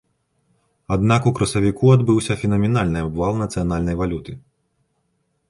Аднак 0.95 1.27
у 1.31 1.33
красавіку 1.39 1.91
адбыўся 1.97 2.39
фенаменальны 2.41 2.99
абвал 3.09 3.33
нацыянальнай 3.43 3.95
валюты. 4.03 4.33